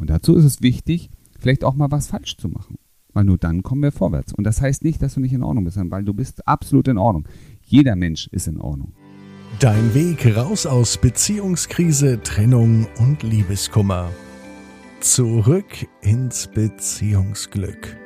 Und 0.00 0.08
dazu 0.08 0.34
ist 0.34 0.44
es 0.44 0.62
wichtig, 0.62 1.10
vielleicht 1.38 1.62
auch 1.62 1.74
mal 1.74 1.90
was 1.90 2.06
falsch 2.06 2.38
zu 2.38 2.48
machen. 2.48 2.76
Weil 3.12 3.24
nur 3.24 3.36
dann 3.36 3.62
kommen 3.62 3.82
wir 3.82 3.92
vorwärts. 3.92 4.32
Und 4.32 4.44
das 4.44 4.62
heißt 4.62 4.82
nicht, 4.82 5.02
dass 5.02 5.14
du 5.14 5.20
nicht 5.20 5.34
in 5.34 5.42
Ordnung 5.42 5.64
bist, 5.64 5.74
sondern 5.74 5.90
weil 5.90 6.04
du 6.04 6.14
bist 6.14 6.46
absolut 6.48 6.88
in 6.88 6.96
Ordnung. 6.96 7.28
Jeder 7.62 7.96
Mensch 7.96 8.26
ist 8.28 8.48
in 8.48 8.60
Ordnung. 8.60 8.94
Dein 9.58 9.94
Weg 9.94 10.36
raus 10.36 10.64
aus 10.64 10.96
Beziehungskrise, 10.96 12.22
Trennung 12.22 12.86
und 12.98 13.22
Liebeskummer. 13.22 14.10
Zurück 15.00 15.86
ins 16.00 16.46
Beziehungsglück. 16.46 17.96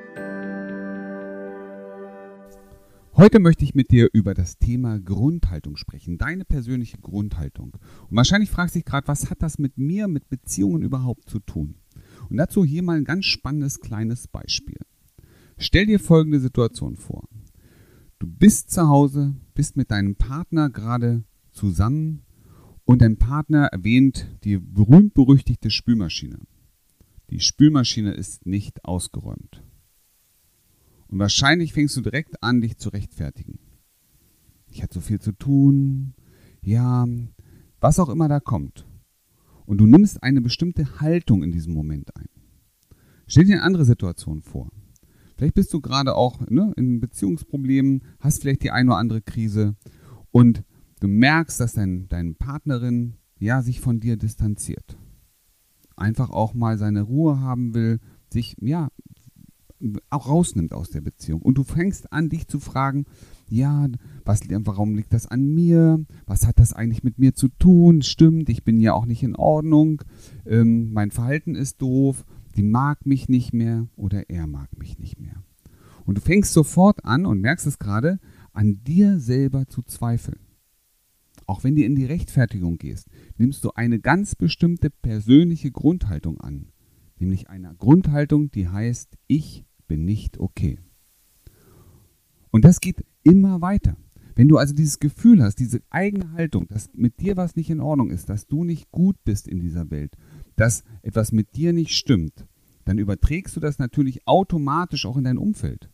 Heute 3.17 3.39
möchte 3.39 3.65
ich 3.65 3.77
mit 3.77 3.93
dir 3.93 4.09
über 4.13 4.35
das 4.35 4.59
Thema 4.59 4.99
Grundhaltung 4.99 5.77
sprechen, 5.77 6.19
deine 6.19 6.45
persönliche 6.45 6.99
Grundhaltung. 6.99 7.77
Und 8.11 8.17
wahrscheinlich 8.17 8.51
fragst 8.51 8.75
du 8.75 8.81
dich 8.81 8.87
gerade, 8.87 9.07
was 9.07 9.31
hat 9.31 9.41
das 9.41 9.61
mit 9.61 9.79
mir, 9.79 10.09
mit 10.09 10.29
Beziehungen 10.29 10.83
überhaupt 10.83 11.31
zu 11.31 11.39
tun? 11.39 11.77
Und 12.29 12.37
dazu 12.37 12.65
hier 12.65 12.83
mal 12.83 12.97
ein 12.97 13.05
ganz 13.05 13.27
spannendes 13.27 13.81
kleines 13.81 14.29
Beispiel. 14.29 14.79
Stell 15.59 15.87
dir 15.87 16.01
folgende 16.01 16.41
Situation 16.41 16.97
vor. 16.97 17.29
Du 18.19 18.27
bist 18.27 18.71
zu 18.71 18.89
Hause, 18.89 19.35
bist 19.55 19.77
mit 19.77 19.91
deinem 19.91 20.17
Partner 20.17 20.71
gerade 20.71 21.25
zusammen 21.53 22.23
und 22.85 23.03
dein 23.03 23.19
Partner 23.19 23.67
erwähnt 23.67 24.27
die 24.45 24.59
berühmt-berüchtigte 24.59 25.71
Spülmaschine. 25.71 26.39
Die 27.31 27.41
Spülmaschine 27.41 28.13
ist 28.13 28.47
nicht 28.47 28.85
ausgeräumt. 28.85 29.63
Und 31.09 31.19
wahrscheinlich 31.19 31.73
fängst 31.73 31.97
du 31.97 32.01
direkt 32.01 32.43
an, 32.43 32.61
dich 32.61 32.77
zu 32.77 32.91
rechtfertigen. 32.91 33.59
Ich 34.69 34.83
hatte 34.83 34.95
so 34.95 35.01
viel 35.01 35.21
zu 35.21 35.33
tun. 35.33 36.15
Ja, 36.63 37.07
was 37.81 37.99
auch 37.99 38.09
immer 38.09 38.29
da 38.29 38.41
kommt. 38.41 38.87
Und 39.67 39.79
du 39.79 39.87
nimmst 39.87 40.23
eine 40.23 40.41
bestimmte 40.41 41.01
Haltung 41.01 41.43
in 41.43 41.53
diesem 41.53 41.73
Moment 41.73 42.15
ein. 42.17 42.29
Stell 43.27 43.45
dir 43.45 43.55
eine 43.55 43.63
andere 43.63 43.85
Situation 43.85 44.43
vor. 44.43 44.71
Vielleicht 45.37 45.55
bist 45.55 45.73
du 45.73 45.81
gerade 45.81 46.15
auch 46.15 46.49
ne, 46.49 46.73
in 46.77 47.01
Beziehungsproblemen, 47.01 48.03
hast 48.21 48.43
vielleicht 48.43 48.63
die 48.63 48.71
eine 48.71 48.91
oder 48.91 48.99
andere 48.99 49.23
Krise 49.23 49.75
und 50.31 50.63
du 51.01 51.09
merkst, 51.09 51.59
dass 51.59 51.73
dein, 51.73 52.09
deine 52.09 52.35
Partnerin 52.35 53.15
ja 53.39 53.63
sich 53.63 53.81
von 53.81 54.01
dir 54.01 54.17
distanziert. 54.17 54.97
Einfach 55.97 56.31
auch 56.31 56.55
mal 56.55 56.79
seine 56.79 57.03
Ruhe 57.03 57.41
haben 57.41 57.75
will, 57.75 58.01
sich 58.33 58.57
ja 58.61 58.89
auch 60.11 60.29
rausnimmt 60.29 60.73
aus 60.73 60.91
der 60.91 61.01
Beziehung. 61.01 61.43
Und 61.43 61.59
du 61.59 61.65
fängst 61.65 62.13
an, 62.13 62.29
dich 62.29 62.49
zu 62.49 62.61
fragen, 62.61 63.07
ja, 63.49 63.89
was, 64.25 64.41
warum 64.49 64.95
liegt 64.95 65.13
das 65.13 65.27
an 65.27 65.47
mir? 65.47 66.05
Was 66.27 66.47
hat 66.47 66.59
das 66.59 66.73
eigentlich 66.73 67.05
mit 67.05 67.19
mir 67.19 67.35
zu 67.35 67.49
tun? 67.49 68.03
Stimmt, 68.03 68.49
ich 68.49 68.65
bin 68.65 68.81
ja 68.81 68.95
auch 68.95 69.07
nicht 69.07 69.23
in 69.23 69.37
Ordnung. 69.37 70.03
Ähm, 70.47 70.93
mein 70.93 71.11
Verhalten 71.11 71.55
ist 71.55 71.83
doof. 71.83 72.25
Die 72.57 72.63
mag 72.63 73.05
mich 73.05 73.29
nicht 73.29 73.53
mehr 73.53 73.89
oder 73.97 74.31
er 74.31 74.47
mag 74.47 74.79
mich 74.79 74.99
nicht 74.99 75.19
mehr. 75.21 75.43
Und 76.05 76.19
du 76.19 76.21
fängst 76.21 76.53
sofort 76.53 77.05
an 77.05 77.27
und 77.27 77.41
merkst 77.41 77.67
es 77.67 77.79
gerade, 77.79 78.21
an 78.53 78.85
dir 78.85 79.19
selber 79.19 79.67
zu 79.67 79.83
zweifeln. 79.83 80.39
Auch 81.47 81.65
wenn 81.65 81.77
du 81.77 81.83
in 81.83 81.95
die 81.95 82.07
Rechtfertigung 82.07 82.79
gehst, 82.79 83.09
nimmst 83.37 83.65
du 83.65 83.73
eine 83.73 83.99
ganz 83.99 84.35
bestimmte 84.35 84.91
persönliche 84.91 85.71
Grundhaltung 85.71 86.41
an. 86.41 86.69
Nämlich 87.19 87.51
eine 87.51 87.75
Grundhaltung, 87.75 88.51
die 88.51 88.69
heißt, 88.69 89.19
ich 89.27 89.65
bin 89.87 90.05
nicht 90.05 90.39
okay. 90.39 90.79
Und 92.51 92.65
das 92.65 92.81
geht 92.81 93.05
immer 93.25 93.61
weiter. 93.61 93.97
Wenn 94.37 94.49
du 94.49 94.59
also 94.59 94.75
dieses 94.75 94.99
Gefühl 94.99 95.43
hast, 95.43 95.57
diese 95.57 95.81
eigene 95.91 96.33
Haltung, 96.33 96.67
dass 96.69 96.91
mit 96.93 97.21
dir 97.21 97.37
was 97.37 97.57
nicht 97.57 97.71
in 97.71 97.81
Ordnung 97.81 98.11
ist, 98.11 98.29
dass 98.29 98.47
du 98.47 98.65
nicht 98.65 98.91
gut 98.91 99.17
bist 99.25 99.47
in 99.47 99.61
dieser 99.61 99.91
Welt, 99.91 100.17
dass 100.57 100.83
etwas 101.03 101.33
mit 101.33 101.57
dir 101.57 101.73
nicht 101.73 101.93
stimmt, 101.93 102.47
dann 102.85 102.99
überträgst 102.99 103.55
du 103.57 103.61
das 103.61 103.79
natürlich 103.79 104.27
automatisch 104.27 105.07
auch 105.07 105.17
in 105.17 105.25
dein 105.25 105.39
Umfeld. 105.39 105.91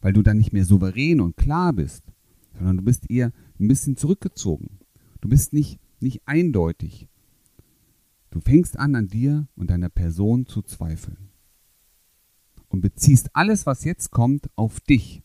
Weil 0.00 0.12
du 0.12 0.22
dann 0.22 0.38
nicht 0.38 0.52
mehr 0.52 0.64
souverän 0.64 1.20
und 1.20 1.36
klar 1.36 1.72
bist, 1.72 2.04
sondern 2.56 2.78
du 2.78 2.82
bist 2.82 3.10
eher 3.10 3.32
ein 3.58 3.68
bisschen 3.68 3.96
zurückgezogen. 3.96 4.78
Du 5.20 5.28
bist 5.28 5.52
nicht, 5.52 5.78
nicht 6.00 6.22
eindeutig. 6.26 7.08
Du 8.30 8.40
fängst 8.40 8.78
an, 8.78 8.94
an 8.94 9.08
dir 9.08 9.48
und 9.56 9.70
deiner 9.70 9.88
Person 9.90 10.46
zu 10.46 10.62
zweifeln 10.62 11.30
und 12.68 12.80
beziehst 12.80 13.30
alles, 13.34 13.66
was 13.66 13.84
jetzt 13.84 14.10
kommt, 14.10 14.48
auf 14.56 14.80
dich. 14.80 15.22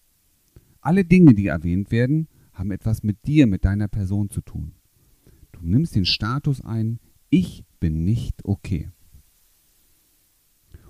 Alle 0.85 1.03
Dinge, 1.03 1.34
die 1.34 1.47
erwähnt 1.47 1.90
werden, 1.90 2.28
haben 2.53 2.69
etwas 2.69 3.01
mit 3.01 3.25
dir, 3.25 3.47
mit 3.47 3.66
deiner 3.66 3.88
Person 3.88 4.29
zu 4.29 4.41
tun. 4.41 4.73
Du 5.51 5.62
nimmst 5.63 5.96
den 5.96 6.06
Status 6.06 6.62
ein, 6.62 7.00
ich 7.31 7.66
bin 7.79 8.03
nicht 8.03 8.46
okay. 8.46 8.91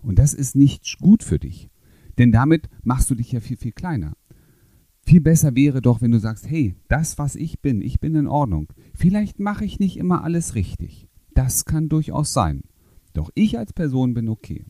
Und 0.01 0.19
das 0.19 0.34
ist 0.34 0.53
nicht 0.53 1.00
gut 1.00 1.23
für 1.23 1.39
dich, 1.39 1.69
denn 2.17 2.34
damit 2.34 2.67
machst 2.84 3.09
du 3.09 3.16
dich 3.16 3.31
ja 3.31 3.39
viel, 3.39 3.55
viel 3.55 3.72
kleiner. 3.72 4.17
Viel 5.00 5.22
besser 5.22 5.55
wäre 5.55 5.81
doch, 5.81 6.01
wenn 6.01 6.11
du 6.11 6.19
sagst, 6.19 6.50
hey, 6.50 6.75
das, 6.89 7.17
was 7.17 7.38
ich 7.38 7.61
bin, 7.61 7.81
ich 7.81 8.01
bin 8.01 8.16
in 8.16 8.28
Ordnung. 8.28 8.67
Vielleicht 8.95 9.39
mache 9.39 9.63
ich 9.63 9.79
nicht 9.79 9.95
immer 9.95 10.25
alles 10.25 10.55
richtig. 10.55 11.07
Das 11.34 11.63
kann 11.63 11.88
durchaus 11.88 12.34
sein. 12.34 12.63
Doch 13.13 13.29
ich 13.34 13.57
als 13.57 13.72
Person 13.72 14.13
bin 14.13 14.28
okay. 14.28 14.66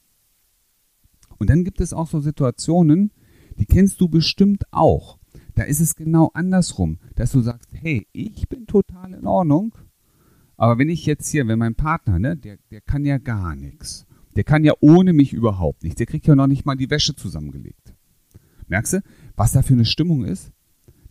Und 1.39 1.49
dann 1.49 1.63
gibt 1.63 1.81
es 1.81 1.93
auch 1.93 2.07
so 2.07 2.19
Situationen, 2.19 3.11
die 3.57 3.65
kennst 3.65 4.01
du 4.01 4.09
bestimmt 4.09 4.63
auch. 4.71 5.19
Da 5.55 5.63
ist 5.63 5.79
es 5.79 5.95
genau 5.95 6.31
andersrum, 6.33 6.99
dass 7.15 7.31
du 7.31 7.41
sagst, 7.41 7.69
hey, 7.73 8.07
ich 8.11 8.47
bin 8.49 8.67
total 8.67 9.13
in 9.13 9.25
Ordnung, 9.25 9.73
aber 10.57 10.77
wenn 10.77 10.89
ich 10.89 11.05
jetzt 11.05 11.29
hier, 11.29 11.47
wenn 11.47 11.59
mein 11.59 11.75
Partner, 11.75 12.19
ne, 12.19 12.37
der, 12.37 12.57
der 12.71 12.81
kann 12.81 13.05
ja 13.05 13.17
gar 13.17 13.55
nichts. 13.55 14.05
Der 14.35 14.43
kann 14.43 14.65
ja 14.65 14.73
ohne 14.81 15.13
mich 15.13 15.33
überhaupt 15.33 15.83
nichts. 15.83 15.97
Der 15.97 16.05
kriegt 16.05 16.27
ja 16.27 16.35
noch 16.35 16.47
nicht 16.47 16.65
mal 16.65 16.75
die 16.75 16.89
Wäsche 16.89 17.15
zusammengelegt. 17.15 17.93
Merkst 18.67 18.93
du, 18.93 19.01
was 19.35 19.53
da 19.53 19.61
für 19.61 19.73
eine 19.73 19.85
Stimmung 19.85 20.25
ist? 20.25 20.51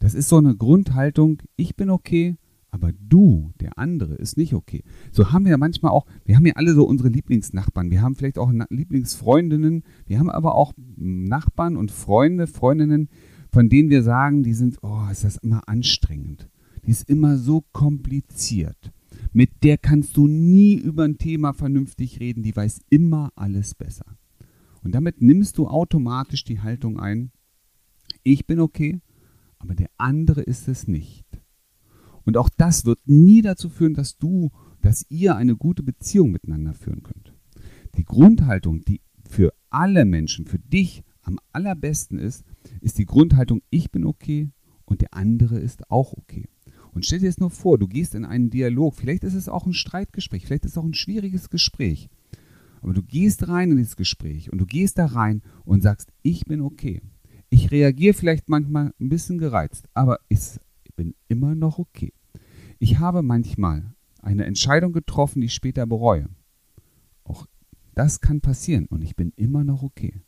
Das 0.01 0.15
ist 0.15 0.29
so 0.29 0.37
eine 0.37 0.55
Grundhaltung, 0.55 1.43
ich 1.57 1.77
bin 1.77 1.89
okay, 1.89 2.37
aber 2.75 2.91
du, 2.93 3.53
der 3.61 3.79
andere, 3.79 4.17
ist 4.17 4.37
nicht 4.37 4.53
okay. 4.53 4.83
So 5.13 5.31
haben 5.31 5.45
wir 5.45 5.53
ja 5.53 5.59
manchmal 5.59 5.93
auch, 5.93 6.07
wir 6.25 6.35
haben 6.35 6.45
ja 6.45 6.55
alle 6.57 6.75
so 6.75 6.85
unsere 6.85 7.09
Lieblingsnachbarn, 7.09 7.93
wir 7.93 8.03
haben 8.03 8.17
vielleicht 8.17 8.37
auch 8.37 8.53
Lieblingsfreundinnen, 8.69 9.85
wir 10.07 10.19
haben 10.19 10.29
aber 10.29 10.57
auch 10.57 10.73
Nachbarn 10.97 11.77
und 11.77 11.93
Freunde, 11.93 12.49
Freundinnen, 12.49 13.11
von 13.53 13.69
denen 13.69 13.91
wir 13.91 14.03
sagen, 14.03 14.43
die 14.43 14.55
sind, 14.55 14.79
oh, 14.83 15.07
ist 15.09 15.23
das 15.23 15.37
immer 15.37 15.69
anstrengend. 15.69 16.51
Die 16.85 16.91
ist 16.91 17.09
immer 17.09 17.39
so 17.39 17.63
kompliziert. 17.71 18.93
Mit 19.33 19.63
der 19.63 19.79
kannst 19.79 20.17
du 20.17 20.27
nie 20.27 20.75
über 20.75 21.05
ein 21.05 21.17
Thema 21.17 21.53
vernünftig 21.53 22.19
reden, 22.19 22.43
die 22.43 22.57
weiß 22.57 22.81
immer 22.91 23.31
alles 23.37 23.77
besser. 23.77 24.17
Und 24.83 24.97
damit 24.97 25.23
nimmst 25.23 25.59
du 25.59 25.69
automatisch 25.69 26.43
die 26.43 26.61
Haltung 26.61 26.99
ein, 26.99 27.31
ich 28.25 28.49
bin 28.49 28.59
okay, 28.59 28.99
aber 29.61 29.77
der 29.77 29.91
andere 29.97 30.43
ist 30.43 30.67
es 30.67 30.89
nicht. 30.89 31.24
Und 32.25 32.37
auch 32.37 32.49
das 32.49 32.85
wird 32.85 32.99
nie 33.07 33.43
dazu 33.43 33.69
führen, 33.69 33.95
dass 33.95 34.19
du, 34.19 34.51
dass 34.81 35.07
ihr 35.09 35.37
eine 35.37 35.57
gute 35.57 35.83
Beziehung 35.83 36.31
miteinander 36.31 36.75
führen 36.75 37.03
könnt. 37.03 37.35
Die 37.97 38.05
Grundhaltung, 38.05 38.81
die 38.81 39.01
für 39.29 39.53
alle 39.71 40.05
Menschen, 40.05 40.47
für 40.47 40.59
dich 40.59 41.03
am 41.23 41.39
allerbesten 41.53 42.19
ist, 42.19 42.45
ist 42.81 42.99
die 42.99 43.07
Grundhaltung, 43.07 43.63
ich 43.71 43.91
bin 43.91 44.05
okay 44.05 44.51
und 44.85 45.01
der 45.01 45.15
andere 45.15 45.59
ist 45.59 45.91
auch 45.91 46.13
okay. 46.13 46.49
Und 46.93 47.05
stell 47.05 47.19
dir 47.19 47.27
jetzt 47.27 47.41
nur 47.41 47.51
vor, 47.51 47.79
du 47.79 47.89
gehst 47.89 48.15
in 48.15 48.25
einen 48.25 48.51
Dialog, 48.51 48.95
vielleicht 48.95 49.25
ist 49.25 49.35
es 49.35 49.49
auch 49.49 49.67
ein 49.67 49.73
Streitgespräch, 49.73 50.47
vielleicht 50.47 50.65
ist 50.65 50.73
es 50.73 50.79
auch 50.79 50.85
ein 50.85 50.95
schwieriges 50.95 51.51
Gespräch, 51.51 52.09
aber 52.83 52.93
du 52.93 53.03
gehst 53.03 53.49
rein 53.49 53.71
in 53.71 53.79
dieses 53.79 53.97
Gespräch 53.97 54.53
und 54.53 54.59
du 54.59 54.67
gehst 54.67 54.99
da 54.99 55.07
rein 55.07 55.43
und 55.65 55.83
sagst, 55.83 56.13
ich 56.23 56.45
bin 56.45 56.61
okay. 56.61 57.01
Ich 57.49 57.71
reagiere 57.71 58.15
vielleicht 58.15 58.49
manchmal 58.49 58.93
ein 59.01 59.09
bisschen 59.09 59.39
gereizt, 59.39 59.89
aber 59.95 60.19
es 60.29 60.61
bin 60.97 61.15
immer 61.29 61.55
noch 61.55 61.79
okay. 61.79 62.13
Ich 62.79 62.99
habe 62.99 63.23
manchmal 63.23 63.95
eine 64.21 64.45
Entscheidung 64.45 64.93
getroffen, 64.93 65.41
die 65.41 65.47
ich 65.47 65.55
später 65.55 65.87
bereue. 65.87 66.29
Auch 67.25 67.47
das 67.95 68.21
kann 68.21 68.41
passieren 68.41 68.87
und 68.87 69.03
ich 69.03 69.17
bin 69.17 69.33
immer 69.37 69.65
noch 69.65 69.83
okay. 69.83 70.23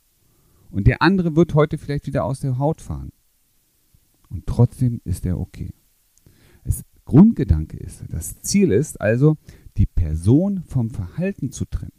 Und 0.70 0.86
der 0.86 1.02
andere 1.02 1.36
wird 1.36 1.54
heute 1.54 1.78
vielleicht 1.78 2.06
wieder 2.06 2.24
aus 2.24 2.40
der 2.40 2.58
Haut 2.58 2.80
fahren. 2.80 3.10
Und 4.28 4.46
trotzdem 4.46 5.00
ist 5.04 5.24
er 5.24 5.38
okay. 5.38 5.72
Das 6.64 6.84
Grundgedanke 7.04 7.76
ist, 7.76 8.04
das 8.08 8.40
Ziel 8.42 8.72
ist 8.72 9.00
also, 9.00 9.36
die 9.76 9.86
Person 9.86 10.62
vom 10.64 10.90
Verhalten 10.90 11.52
zu 11.52 11.64
trennen. 11.64 11.92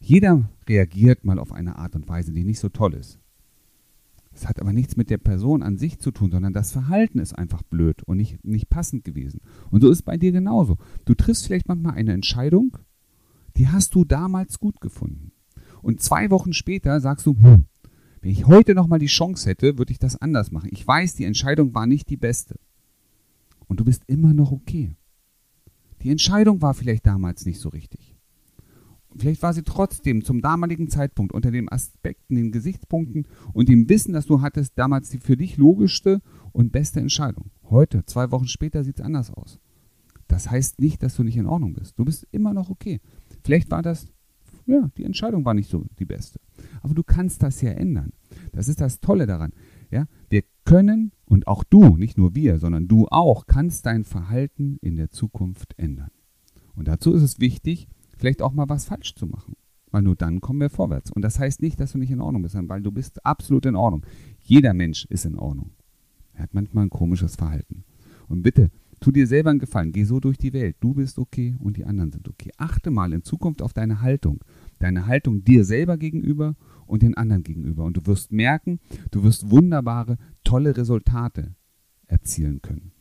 Jeder 0.00 0.50
reagiert 0.68 1.24
mal 1.24 1.38
auf 1.38 1.52
eine 1.52 1.76
Art 1.76 1.94
und 1.94 2.08
Weise, 2.08 2.32
die 2.32 2.44
nicht 2.44 2.58
so 2.58 2.70
toll 2.70 2.94
ist. 2.94 3.18
Es 4.40 4.48
hat 4.48 4.58
aber 4.58 4.72
nichts 4.72 4.96
mit 4.96 5.10
der 5.10 5.18
Person 5.18 5.62
an 5.62 5.76
sich 5.76 5.98
zu 5.98 6.12
tun, 6.12 6.30
sondern 6.30 6.54
das 6.54 6.72
Verhalten 6.72 7.18
ist 7.18 7.34
einfach 7.34 7.62
blöd 7.62 8.02
und 8.04 8.16
nicht, 8.16 8.42
nicht 8.42 8.70
passend 8.70 9.04
gewesen. 9.04 9.42
Und 9.70 9.82
so 9.82 9.90
ist 9.90 10.00
bei 10.00 10.16
dir 10.16 10.32
genauso. 10.32 10.78
Du 11.04 11.14
triffst 11.14 11.46
vielleicht 11.46 11.68
manchmal 11.68 11.96
eine 11.96 12.14
Entscheidung, 12.14 12.78
die 13.58 13.68
hast 13.68 13.94
du 13.94 14.06
damals 14.06 14.58
gut 14.58 14.80
gefunden. 14.80 15.32
Und 15.82 16.00
zwei 16.00 16.30
Wochen 16.30 16.54
später 16.54 17.02
sagst 17.02 17.26
du, 17.26 17.36
hm, 17.36 17.66
wenn 18.22 18.30
ich 18.30 18.46
heute 18.46 18.74
nochmal 18.74 18.98
die 18.98 19.06
Chance 19.06 19.46
hätte, 19.46 19.76
würde 19.76 19.92
ich 19.92 19.98
das 19.98 20.16
anders 20.16 20.50
machen. 20.50 20.70
Ich 20.72 20.86
weiß, 20.86 21.16
die 21.16 21.24
Entscheidung 21.24 21.74
war 21.74 21.86
nicht 21.86 22.08
die 22.08 22.16
beste. 22.16 22.58
Und 23.68 23.78
du 23.78 23.84
bist 23.84 24.04
immer 24.06 24.32
noch 24.32 24.52
okay. 24.52 24.96
Die 26.00 26.10
Entscheidung 26.10 26.62
war 26.62 26.72
vielleicht 26.72 27.06
damals 27.06 27.44
nicht 27.44 27.60
so 27.60 27.68
richtig. 27.68 28.09
Vielleicht 29.16 29.42
war 29.42 29.52
sie 29.52 29.64
trotzdem 29.64 30.24
zum 30.24 30.40
damaligen 30.40 30.88
Zeitpunkt 30.88 31.32
unter 31.32 31.50
den 31.50 31.68
Aspekten, 31.68 32.36
den 32.36 32.52
Gesichtspunkten 32.52 33.26
und 33.52 33.68
dem 33.68 33.88
Wissen, 33.88 34.12
das 34.12 34.26
du 34.26 34.40
hattest, 34.40 34.78
damals 34.78 35.10
die 35.10 35.18
für 35.18 35.36
dich 35.36 35.56
logischste 35.56 36.20
und 36.52 36.72
beste 36.72 37.00
Entscheidung. 37.00 37.50
Heute, 37.64 38.04
zwei 38.06 38.30
Wochen 38.30 38.46
später, 38.46 38.84
sieht 38.84 39.00
es 39.00 39.04
anders 39.04 39.32
aus. 39.32 39.58
Das 40.28 40.48
heißt 40.48 40.80
nicht, 40.80 41.02
dass 41.02 41.16
du 41.16 41.24
nicht 41.24 41.36
in 41.36 41.46
Ordnung 41.46 41.74
bist. 41.74 41.98
Du 41.98 42.04
bist 42.04 42.26
immer 42.30 42.54
noch 42.54 42.70
okay. 42.70 43.00
Vielleicht 43.42 43.70
war 43.72 43.82
das, 43.82 44.12
ja, 44.66 44.88
die 44.96 45.04
Entscheidung 45.04 45.44
war 45.44 45.54
nicht 45.54 45.68
so 45.68 45.84
die 45.98 46.04
beste. 46.04 46.38
Aber 46.82 46.94
du 46.94 47.02
kannst 47.02 47.42
das 47.42 47.60
ja 47.62 47.72
ändern. 47.72 48.12
Das 48.52 48.68
ist 48.68 48.80
das 48.80 49.00
Tolle 49.00 49.26
daran. 49.26 49.52
Ja, 49.90 50.06
wir 50.28 50.44
können 50.64 51.10
und 51.24 51.48
auch 51.48 51.64
du, 51.64 51.96
nicht 51.96 52.16
nur 52.16 52.36
wir, 52.36 52.60
sondern 52.60 52.86
du 52.86 53.08
auch, 53.08 53.46
kannst 53.48 53.86
dein 53.86 54.04
Verhalten 54.04 54.78
in 54.82 54.94
der 54.94 55.10
Zukunft 55.10 55.74
ändern. 55.76 56.10
Und 56.76 56.86
dazu 56.86 57.12
ist 57.12 57.22
es 57.22 57.40
wichtig, 57.40 57.88
vielleicht 58.20 58.42
auch 58.42 58.52
mal 58.52 58.68
was 58.68 58.84
falsch 58.84 59.14
zu 59.14 59.26
machen. 59.26 59.54
Weil 59.90 60.02
nur 60.02 60.14
dann 60.14 60.40
kommen 60.40 60.60
wir 60.60 60.70
vorwärts. 60.70 61.10
Und 61.10 61.22
das 61.22 61.40
heißt 61.40 61.62
nicht, 61.62 61.80
dass 61.80 61.92
du 61.92 61.98
nicht 61.98 62.12
in 62.12 62.20
Ordnung 62.20 62.42
bist, 62.42 62.52
sondern 62.52 62.68
weil 62.68 62.82
du 62.82 62.92
bist 62.92 63.24
absolut 63.26 63.66
in 63.66 63.74
Ordnung. 63.74 64.06
Jeder 64.38 64.72
Mensch 64.72 65.04
ist 65.06 65.24
in 65.24 65.36
Ordnung. 65.36 65.72
Er 66.34 66.44
hat 66.44 66.54
manchmal 66.54 66.86
ein 66.86 66.90
komisches 66.90 67.34
Verhalten. 67.34 67.84
Und 68.28 68.42
bitte, 68.42 68.70
tu 69.00 69.10
dir 69.10 69.26
selber 69.26 69.50
einen 69.50 69.58
Gefallen. 69.58 69.90
Geh 69.90 70.04
so 70.04 70.20
durch 70.20 70.38
die 70.38 70.52
Welt. 70.52 70.76
Du 70.80 70.94
bist 70.94 71.18
okay 71.18 71.56
und 71.58 71.76
die 71.76 71.84
anderen 71.84 72.12
sind 72.12 72.28
okay. 72.28 72.52
Achte 72.56 72.90
mal 72.90 73.12
in 73.12 73.24
Zukunft 73.24 73.62
auf 73.62 73.72
deine 73.72 74.00
Haltung. 74.00 74.44
Deine 74.78 75.06
Haltung 75.06 75.42
dir 75.42 75.64
selber 75.64 75.96
gegenüber 75.96 76.54
und 76.86 77.02
den 77.02 77.16
anderen 77.16 77.42
gegenüber. 77.42 77.84
Und 77.84 77.96
du 77.96 78.06
wirst 78.06 78.30
merken, 78.30 78.78
du 79.10 79.24
wirst 79.24 79.50
wunderbare, 79.50 80.18
tolle 80.44 80.76
Resultate 80.76 81.56
erzielen 82.06 82.62
können. 82.62 82.92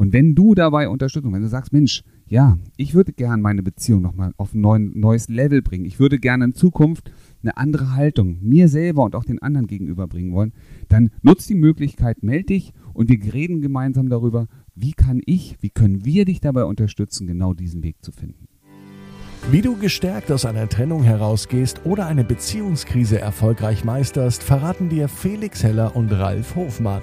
Und 0.00 0.14
wenn 0.14 0.34
du 0.34 0.54
dabei 0.54 0.88
Unterstützung, 0.88 1.34
wenn 1.34 1.42
du 1.42 1.48
sagst, 1.50 1.74
Mensch, 1.74 2.04
ja, 2.26 2.56
ich 2.78 2.94
würde 2.94 3.12
gerne 3.12 3.42
meine 3.42 3.62
Beziehung 3.62 4.00
nochmal 4.00 4.32
auf 4.38 4.54
ein 4.54 4.62
neues 4.94 5.28
Level 5.28 5.60
bringen. 5.60 5.84
Ich 5.84 6.00
würde 6.00 6.18
gerne 6.18 6.46
in 6.46 6.54
Zukunft 6.54 7.12
eine 7.42 7.58
andere 7.58 7.94
Haltung 7.94 8.38
mir 8.40 8.68
selber 8.68 9.04
und 9.04 9.14
auch 9.14 9.26
den 9.26 9.42
anderen 9.42 9.66
gegenüber 9.66 10.06
bringen 10.06 10.32
wollen, 10.32 10.54
dann 10.88 11.10
nutz 11.20 11.46
die 11.46 11.54
Möglichkeit, 11.54 12.22
melde 12.22 12.46
dich 12.46 12.72
und 12.94 13.10
wir 13.10 13.34
reden 13.34 13.60
gemeinsam 13.60 14.08
darüber, 14.08 14.46
wie 14.74 14.92
kann 14.92 15.20
ich, 15.26 15.58
wie 15.60 15.68
können 15.68 16.02
wir 16.02 16.24
dich 16.24 16.40
dabei 16.40 16.64
unterstützen, 16.64 17.26
genau 17.26 17.52
diesen 17.52 17.82
Weg 17.82 17.96
zu 18.00 18.10
finden. 18.10 18.48
Wie 19.50 19.60
du 19.60 19.76
gestärkt 19.76 20.32
aus 20.32 20.46
einer 20.46 20.70
Trennung 20.70 21.02
herausgehst 21.02 21.82
oder 21.84 22.06
eine 22.06 22.24
Beziehungskrise 22.24 23.20
erfolgreich 23.20 23.84
meisterst, 23.84 24.42
verraten 24.42 24.88
dir 24.88 25.08
Felix 25.08 25.62
Heller 25.62 25.94
und 25.94 26.10
Ralf 26.10 26.56
Hofmann. 26.56 27.02